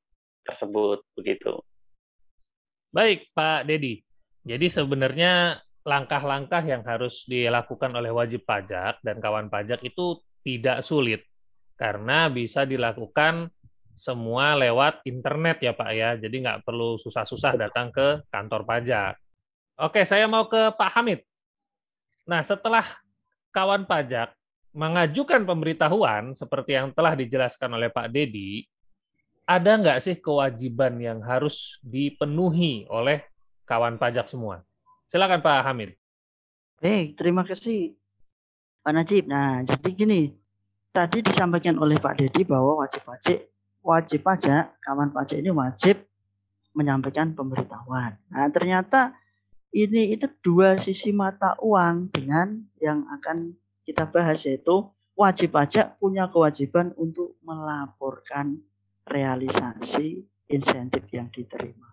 tersebut 0.46 1.04
begitu. 1.14 1.62
Baik, 2.96 3.28
Pak 3.36 3.68
Dedi. 3.68 4.02
Jadi 4.46 4.72
sebenarnya 4.72 5.60
langkah-langkah 5.86 6.64
yang 6.66 6.82
harus 6.86 7.26
dilakukan 7.30 7.94
oleh 7.94 8.10
wajib 8.10 8.46
pajak 8.46 9.02
dan 9.06 9.22
kawan 9.22 9.50
pajak 9.50 9.82
itu 9.86 10.18
tidak 10.42 10.82
sulit 10.82 11.22
karena 11.76 12.30
bisa 12.32 12.64
dilakukan 12.64 13.52
semua 13.96 14.54
lewat 14.60 15.02
internet 15.08 15.64
ya 15.64 15.74
Pak 15.74 15.92
ya. 15.96 16.10
Jadi 16.20 16.36
nggak 16.46 16.62
perlu 16.68 17.00
susah-susah 17.00 17.56
datang 17.58 17.90
ke 17.92 18.24
kantor 18.30 18.68
pajak. 18.68 19.14
Oke, 19.82 20.08
saya 20.08 20.28
mau 20.28 20.48
ke 20.48 20.72
Pak 20.76 20.92
Hamid. 21.00 21.24
Nah, 22.26 22.42
setelah 22.42 22.86
kawan 23.54 23.86
pajak 23.86 24.34
mengajukan 24.76 25.46
pemberitahuan 25.48 26.36
seperti 26.36 26.76
yang 26.76 26.92
telah 26.92 27.16
dijelaskan 27.16 27.78
oleh 27.78 27.88
Pak 27.94 28.12
Dedi, 28.12 28.66
ada 29.46 29.78
nggak 29.78 30.02
sih 30.02 30.16
kewajiban 30.18 30.98
yang 30.98 31.22
harus 31.22 31.78
dipenuhi 31.86 32.90
oleh 32.90 33.24
kawan 33.70 33.96
pajak 34.02 34.26
semua? 34.28 34.66
Silakan 35.08 35.40
Pak 35.46 35.64
Hamid. 35.64 35.94
Baik, 36.82 37.16
terima 37.16 37.46
kasih 37.46 37.94
Pak 38.82 38.94
Najib. 38.94 39.24
Nah, 39.30 39.64
jadi 39.64 39.90
gini, 39.94 40.22
tadi 40.90 41.24
disampaikan 41.24 41.78
oleh 41.78 42.02
Pak 42.02 42.20
Dedi 42.20 42.44
bahwa 42.44 42.84
wajib 42.84 43.06
pajak 43.06 43.48
wajib 43.86 44.26
pajak, 44.26 44.82
kawan 44.82 45.14
pajak 45.14 45.38
ini 45.46 45.54
wajib 45.54 46.02
menyampaikan 46.74 47.38
pemberitahuan. 47.38 48.18
Nah, 48.34 48.50
ternyata 48.50 49.14
ini 49.76 50.16
itu 50.16 50.32
dua 50.40 50.80
sisi 50.80 51.12
mata 51.12 51.60
uang 51.60 52.16
dengan 52.16 52.64
yang 52.80 53.04
akan 53.20 53.52
kita 53.84 54.08
bahas 54.08 54.40
yaitu 54.48 54.88
wajib 55.20 55.52
pajak 55.52 56.00
punya 56.00 56.32
kewajiban 56.32 56.96
untuk 56.96 57.36
melaporkan 57.44 58.64
realisasi 59.04 60.24
insentif 60.48 61.04
yang 61.12 61.28
diterima. 61.28 61.92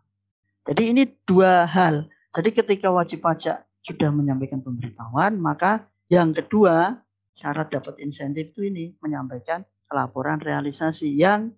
Jadi 0.63 0.95
ini 0.95 1.03
dua 1.27 1.67
hal. 1.67 2.07
Jadi 2.31 2.55
ketika 2.55 2.95
wajib 2.95 3.27
pajak 3.27 3.67
sudah 3.83 4.15
menyampaikan 4.15 4.63
pemberitahuan, 4.63 5.35
maka 5.43 5.91
yang 6.07 6.31
kedua 6.31 7.03
syarat 7.35 7.67
dapat 7.75 7.99
insentif 7.99 8.55
itu 8.55 8.71
ini 8.71 8.95
menyampaikan 9.03 9.67
laporan 9.91 10.39
realisasi 10.39 11.11
yang 11.19 11.51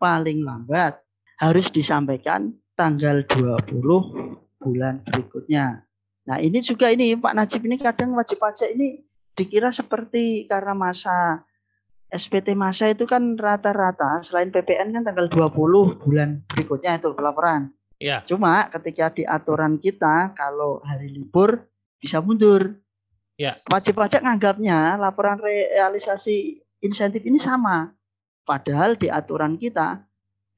paling 0.00 0.40
lambat 0.40 0.96
harus 1.36 1.68
disampaikan 1.68 2.56
tanggal 2.72 3.20
20 3.28 4.47
bulan 4.58 5.02
berikutnya. 5.06 5.86
Nah 6.28 6.38
ini 6.42 6.60
juga 6.60 6.92
ini 6.92 7.16
Pak 7.16 7.34
Najib 7.34 7.64
ini 7.64 7.80
kadang 7.80 8.12
wajib 8.18 8.36
pajak 8.42 8.68
ini 8.74 9.00
dikira 9.32 9.70
seperti 9.70 10.44
karena 10.50 10.74
masa 10.74 11.46
SPT 12.08 12.56
masa 12.56 12.88
itu 12.88 13.04
kan 13.04 13.36
rata-rata 13.36 14.24
selain 14.24 14.48
PPN 14.48 14.96
kan 14.96 15.02
tanggal 15.04 15.28
20 15.28 16.02
bulan 16.04 16.40
berikutnya 16.48 16.98
itu 16.98 17.12
pelaporan. 17.12 17.70
Ya. 18.00 18.24
Cuma 18.24 18.66
ketika 18.72 19.12
di 19.12 19.26
aturan 19.28 19.76
kita 19.76 20.32
kalau 20.32 20.80
hari 20.82 21.12
libur 21.12 21.68
bisa 22.00 22.22
mundur. 22.24 22.78
Ya. 23.38 23.60
Wajib 23.70 24.00
pajak 24.00 24.24
nganggapnya 24.24 24.98
laporan 24.98 25.38
realisasi 25.38 26.64
insentif 26.82 27.22
ini 27.22 27.38
sama. 27.38 27.92
Padahal 28.48 28.96
di 28.96 29.12
aturan 29.12 29.60
kita 29.60 30.07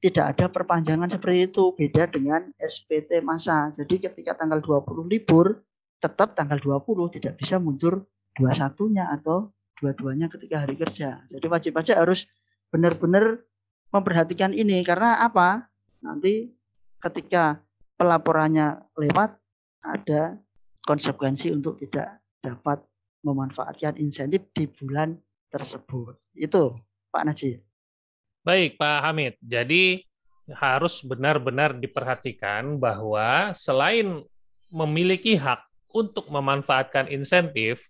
tidak 0.01 0.25
ada 0.35 0.45
perpanjangan 0.49 1.13
seperti 1.13 1.45
itu 1.45 1.77
beda 1.77 2.09
dengan 2.09 2.49
SPT 2.57 3.21
masa. 3.21 3.69
Jadi 3.77 4.01
ketika 4.01 4.33
tanggal 4.33 4.57
20 4.57 5.05
libur 5.05 5.61
tetap 6.01 6.33
tanggal 6.33 6.57
20 6.57 7.15
tidak 7.21 7.37
bisa 7.37 7.61
mundur 7.61 8.09
21-nya 8.33 9.13
atau 9.13 9.53
dua-duanya 9.77 10.25
ketika 10.33 10.65
hari 10.65 10.73
kerja. 10.73 11.21
Jadi 11.29 11.45
wajib 11.45 11.77
pajak 11.77 11.97
harus 12.01 12.25
benar-benar 12.73 13.45
memperhatikan 13.93 14.57
ini 14.57 14.81
karena 14.81 15.21
apa? 15.21 15.69
Nanti 16.01 16.49
ketika 16.97 17.61
pelaporannya 18.01 18.81
lewat 18.97 19.37
ada 19.85 20.41
konsekuensi 20.81 21.53
untuk 21.53 21.77
tidak 21.77 22.25
dapat 22.41 22.81
memanfaatkan 23.21 24.01
insentif 24.01 24.49
di 24.57 24.65
bulan 24.65 25.13
tersebut. 25.53 26.17
Itu 26.33 26.73
Pak 27.13 27.23
Najib. 27.29 27.70
Baik 28.41 28.81
Pak 28.81 28.99
Hamid. 29.05 29.37
Jadi 29.45 30.01
harus 30.49 31.05
benar-benar 31.05 31.77
diperhatikan 31.77 32.81
bahwa 32.81 33.53
selain 33.53 34.25
memiliki 34.73 35.37
hak 35.37 35.61
untuk 35.93 36.25
memanfaatkan 36.25 37.05
insentif, 37.13 37.85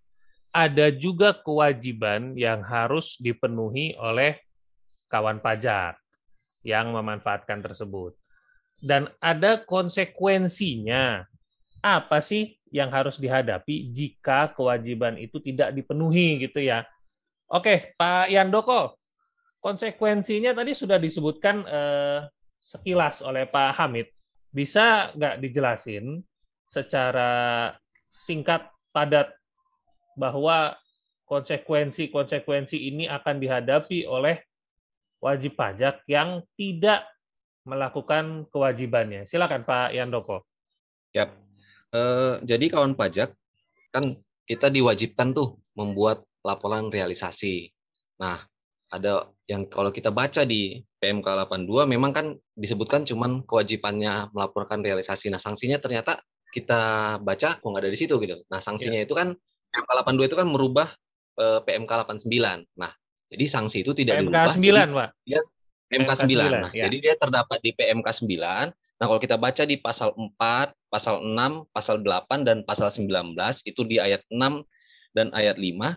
ada 0.51 0.91
juga 0.91 1.31
kewajiban 1.31 2.35
yang 2.35 2.59
harus 2.59 3.15
dipenuhi 3.15 3.95
oleh 3.95 4.43
kawan 5.07 5.39
pajak 5.39 5.95
yang 6.67 6.91
memanfaatkan 6.91 7.63
tersebut. 7.63 8.11
Dan 8.75 9.07
ada 9.23 9.61
konsekuensinya. 9.63 11.23
Apa 11.81 12.21
sih 12.21 12.59
yang 12.69 12.93
harus 12.93 13.17
dihadapi 13.17 13.89
jika 13.89 14.51
kewajiban 14.53 15.17
itu 15.17 15.41
tidak 15.41 15.73
dipenuhi 15.73 16.45
gitu 16.45 16.61
ya? 16.61 16.85
Oke, 17.49 17.95
Pak 17.97 18.29
Yandoko, 18.29 19.00
konsekuensinya 19.61 20.57
tadi 20.57 20.73
sudah 20.73 20.97
disebutkan 20.97 21.63
eh, 21.69 22.19
sekilas 22.59 23.21
oleh 23.21 23.45
Pak 23.47 23.77
Hamid. 23.77 24.09
Bisa 24.51 25.15
nggak 25.15 25.39
dijelasin 25.39 26.19
secara 26.67 27.71
singkat, 28.11 28.67
padat, 28.91 29.31
bahwa 30.19 30.75
konsekuensi-konsekuensi 31.29 32.75
ini 32.75 33.07
akan 33.07 33.39
dihadapi 33.39 34.03
oleh 34.03 34.43
wajib 35.23 35.55
pajak 35.55 36.03
yang 36.09 36.43
tidak 36.59 37.07
melakukan 37.63 38.49
kewajibannya. 38.51 39.23
Silakan 39.23 39.63
Pak 39.63 39.95
Yandoko. 39.95 40.43
Ya, 41.15 41.31
eh, 41.95 42.43
jadi 42.43 42.65
kawan 42.67 42.99
pajak 42.99 43.31
kan 43.95 44.19
kita 44.43 44.67
diwajibkan 44.67 45.31
tuh 45.31 45.61
membuat 45.77 46.27
laporan 46.43 46.91
realisasi. 46.91 47.71
Nah, 48.19 48.43
ada 48.91 49.31
yang 49.47 49.71
kalau 49.71 49.89
kita 49.89 50.11
baca 50.11 50.43
di 50.43 50.83
PMK 50.99 51.23
82 51.23 51.87
memang 51.87 52.11
kan 52.11 52.35
disebutkan 52.59 53.07
cuman 53.07 53.47
kewajibannya 53.47 54.29
melaporkan 54.35 54.83
realisasi. 54.83 55.31
Nah, 55.31 55.39
sanksinya 55.39 55.79
ternyata 55.79 56.19
kita 56.51 57.15
baca 57.23 57.57
kok 57.57 57.63
nggak 57.63 57.87
ada 57.87 57.91
di 57.91 57.99
situ 57.99 58.19
gitu. 58.19 58.43
Nah, 58.51 58.59
sanksinya 58.59 58.99
ya. 58.99 59.07
itu 59.07 59.15
kan 59.15 59.31
PMK 59.71 59.89
82 60.03 60.27
itu 60.27 60.37
kan 60.37 60.47
merubah 60.51 60.87
uh, 61.39 61.63
PMK 61.63 61.91
89. 62.03 62.27
Nah, 62.75 62.91
jadi 63.31 63.45
sanksi 63.47 63.87
itu 63.87 63.95
tidak 63.95 64.19
PMK 64.19 64.27
dirubah. 64.27 64.51
9, 64.51 64.59
jadi, 64.59 64.91
Pak. 64.91 65.09
Dia 65.23 65.39
PMK 65.87 66.11
9. 66.11 66.27
9 66.27 66.51
nah, 66.51 66.71
ya. 66.75 66.83
jadi 66.91 66.97
dia 66.99 67.13
terdapat 67.15 67.59
di 67.63 67.71
PMK 67.71 68.07
9. 68.11 68.75
Nah, 69.01 69.05
kalau 69.09 69.21
kita 69.23 69.39
baca 69.39 69.63
di 69.65 69.75
pasal 69.79 70.13
4, 70.13 70.35
pasal 70.91 71.15
6, 71.23 71.73
pasal 71.73 71.95
8 72.03 72.43
dan 72.43 72.61
pasal 72.67 72.91
19 72.91 73.33
itu 73.63 73.81
di 73.87 73.97
ayat 73.97 74.21
6 74.27 74.61
dan 75.15 75.31
ayat 75.31 75.55
5 75.55 75.95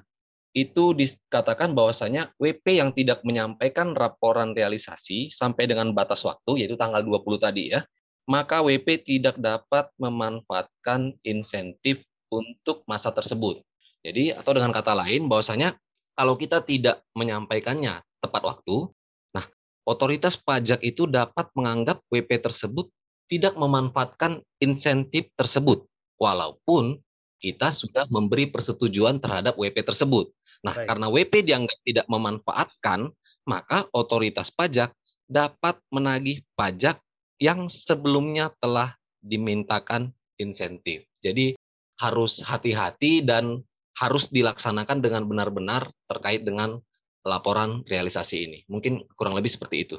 itu 0.54 0.94
dikatakan 0.94 1.74
bahwasanya 1.74 2.30
WP 2.38 2.78
yang 2.78 2.94
tidak 2.94 3.26
menyampaikan 3.26 3.90
laporan 3.90 4.54
realisasi 4.54 5.34
sampai 5.34 5.66
dengan 5.66 5.90
batas 5.90 6.22
waktu 6.22 6.62
yaitu 6.62 6.78
tanggal 6.78 7.02
20 7.02 7.42
tadi 7.42 7.74
ya, 7.74 7.82
maka 8.30 8.62
WP 8.62 9.02
tidak 9.02 9.36
dapat 9.36 9.90
memanfaatkan 9.98 11.18
insentif 11.26 12.06
untuk 12.30 12.86
masa 12.86 13.10
tersebut. 13.10 13.60
Jadi 14.06 14.30
atau 14.30 14.54
dengan 14.54 14.70
kata 14.70 14.94
lain 14.94 15.26
bahwasanya 15.26 15.74
kalau 16.14 16.38
kita 16.38 16.62
tidak 16.62 17.02
menyampaikannya 17.18 18.06
tepat 18.22 18.42
waktu, 18.46 18.94
nah 19.34 19.50
otoritas 19.82 20.38
pajak 20.38 20.78
itu 20.86 21.10
dapat 21.10 21.50
menganggap 21.58 21.98
WP 22.14 22.30
tersebut 22.38 22.86
tidak 23.26 23.58
memanfaatkan 23.58 24.38
insentif 24.62 25.26
tersebut 25.34 25.82
walaupun 26.20 27.02
kita 27.44 27.76
sudah 27.76 28.08
memberi 28.08 28.48
persetujuan 28.48 29.20
terhadap 29.20 29.58
WP 29.60 29.84
tersebut. 29.84 30.32
Nah, 30.64 30.74
Baik. 30.74 30.86
karena 30.88 31.06
WP 31.12 31.32
dianggap 31.44 31.78
tidak 31.84 32.06
memanfaatkan, 32.08 33.00
maka 33.44 33.84
otoritas 33.92 34.48
pajak 34.48 34.96
dapat 35.28 35.76
menagih 35.92 36.40
pajak 36.56 37.00
yang 37.36 37.68
sebelumnya 37.68 38.48
telah 38.64 38.96
dimintakan 39.20 40.12
insentif. 40.40 41.04
Jadi 41.20 41.52
harus 42.00 42.40
hati-hati 42.40 43.20
dan 43.22 43.60
harus 43.94 44.26
dilaksanakan 44.32 45.04
dengan 45.04 45.22
benar-benar 45.28 45.86
terkait 46.10 46.42
dengan 46.42 46.80
laporan 47.22 47.84
realisasi 47.86 48.36
ini. 48.48 48.58
Mungkin 48.66 49.04
kurang 49.14 49.36
lebih 49.38 49.52
seperti 49.52 49.86
itu. 49.86 49.96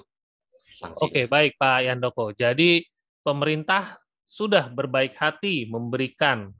Sanksi. 0.75 1.01
Oke, 1.07 1.21
baik 1.31 1.55
Pak 1.55 1.87
Yandoko. 1.87 2.35
Jadi 2.35 2.83
pemerintah 3.23 3.95
sudah 4.27 4.67
berbaik 4.67 5.15
hati 5.15 5.69
memberikan 5.69 6.51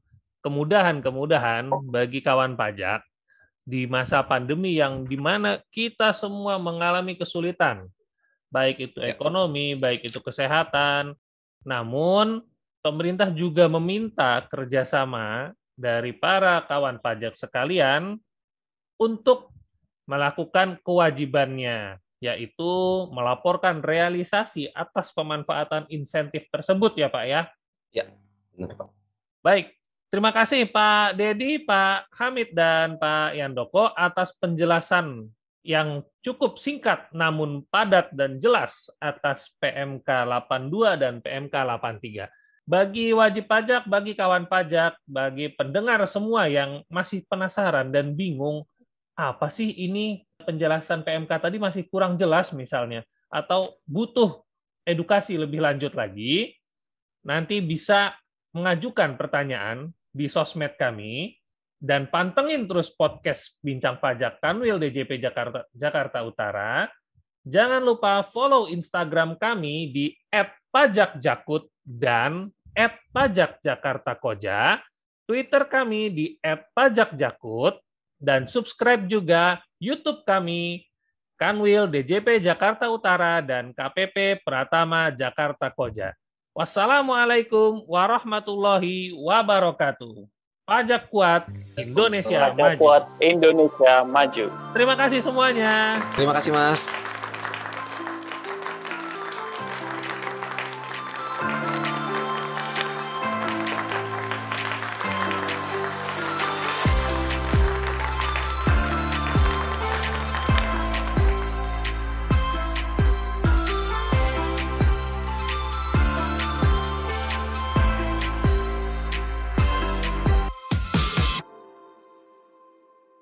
kemudahan-kemudahan 0.45 1.73
bagi 1.89 2.21
kawan 2.21 2.55
pajak 2.55 3.03
di 3.65 3.89
masa 3.89 4.21
pandemi 4.21 4.77
yang 4.77 5.09
di 5.09 5.17
mana 5.17 5.57
kita 5.73 6.13
semua 6.13 6.61
mengalami 6.61 7.17
kesulitan, 7.17 7.89
baik 8.53 8.93
itu 8.93 9.01
ya. 9.01 9.17
ekonomi, 9.17 9.73
baik 9.73 10.05
itu 10.13 10.21
kesehatan. 10.21 11.17
Namun 11.65 12.45
pemerintah 12.85 13.33
juga 13.33 13.65
meminta 13.65 14.45
kerjasama 14.45 15.49
dari 15.73 16.13
para 16.13 16.61
kawan 16.63 17.01
pajak 17.01 17.33
sekalian 17.33 18.21
untuk 19.01 19.49
melakukan 20.05 20.77
kewajibannya, 20.85 21.97
yaitu 22.21 22.73
melaporkan 23.09 23.81
realisasi 23.81 24.69
atas 24.71 25.09
pemanfaatan 25.09 25.89
insentif 25.89 26.45
tersebut 26.53 26.93
ya 26.95 27.09
Pak 27.09 27.25
ya? 27.25 27.41
Ya, 27.89 28.05
benar 28.53 28.77
Pak. 28.77 28.93
Baik, 29.41 29.73
terima 30.15 30.31
kasih 30.31 30.71
Pak 30.71 31.19
Dedi, 31.19 31.59
Pak 31.59 32.07
Hamid, 32.15 32.55
dan 32.55 32.95
Pak 32.95 33.35
Yandoko 33.35 33.91
atas 33.91 34.31
penjelasan 34.39 35.27
yang 35.59 36.07
cukup 36.23 36.55
singkat 36.55 37.11
namun 37.11 37.67
padat 37.67 38.15
dan 38.15 38.39
jelas 38.39 38.87
atas 39.03 39.51
PMK 39.59 40.07
82 40.07 40.95
dan 40.95 41.19
PMK 41.19 41.51
83 41.51 42.31
bagi 42.63 43.11
wajib 43.11 43.43
pajak, 43.43 43.91
bagi 43.91 44.15
kawan 44.15 44.47
pajak, 44.47 44.95
bagi 45.03 45.51
pendengar 45.51 45.99
semua 46.07 46.47
yang 46.47 46.79
masih 46.87 47.27
penasaran 47.27 47.91
dan 47.91 48.15
bingung, 48.15 48.63
apa 49.19 49.51
sih 49.51 49.67
ini 49.67 50.23
penjelasan 50.47 51.03
PMK 51.03 51.43
tadi 51.43 51.59
masih 51.59 51.91
kurang 51.91 52.15
jelas 52.15 52.55
misalnya, 52.55 53.03
atau 53.27 53.75
butuh 53.83 54.47
edukasi 54.87 55.35
lebih 55.35 55.59
lanjut 55.59 55.91
lagi, 55.91 56.55
nanti 57.27 57.59
bisa 57.59 58.15
mengajukan 58.55 59.19
pertanyaan 59.19 59.91
di 60.15 60.31
sosmed 60.31 60.79
kami, 60.79 61.35
dan 61.75 62.07
pantengin 62.07 62.63
terus 62.71 62.87
podcast 62.87 63.59
Bincang 63.59 63.99
Pajak 63.99 64.39
Kanwil 64.39 64.79
DJP 64.79 65.19
Jakarta, 65.19 65.67
Jakarta 65.75 66.23
Utara. 66.23 66.87
Jangan 67.43 67.83
lupa 67.83 68.23
follow 68.31 68.71
Instagram 68.71 69.35
kami 69.35 69.91
di 69.91 70.05
@pajakjakut 70.71 71.67
dan 71.83 72.49
pajak 73.11 73.59
Jakarta 73.59 74.15
Koja, 74.17 74.79
Twitter 75.27 75.67
kami 75.67 76.09
di 76.09 76.25
@pajakjakut, 76.73 77.77
dan 78.17 78.47
subscribe 78.47 79.05
juga 79.05 79.59
YouTube 79.77 80.23
kami 80.23 80.87
Kanwil 81.35 81.91
DJP 81.91 82.39
Jakarta 82.39 82.87
Utara 82.87 83.43
dan 83.43 83.75
KPP 83.75 84.39
Pratama 84.41 85.11
Jakarta 85.11 85.67
Koja. 85.67 86.15
Wassalamualaikum 86.55 87.83
warahmatullahi 87.83 89.11
wabarakatuh. 89.11 90.23
Pajak 90.63 91.11
kuat 91.11 91.51
Indonesia 91.75 92.47
Pajak 92.47 92.55
maju. 92.55 92.79
kuat 92.79 93.03
Indonesia 93.19 94.07
maju. 94.07 94.47
Terima 94.71 94.95
kasih 94.95 95.19
semuanya. 95.19 95.99
Terima 96.15 96.31
kasih 96.31 96.55
Mas. 96.55 96.87